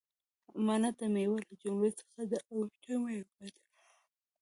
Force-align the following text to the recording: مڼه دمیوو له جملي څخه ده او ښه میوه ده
مڼه 0.65 0.89
دمیوو 0.99 1.37
له 1.47 1.53
جملي 1.63 1.91
څخه 1.99 2.21
ده 2.29 2.37
او 2.51 2.57
ښه 2.79 2.95
میوه 3.03 3.31
ده 3.37 3.47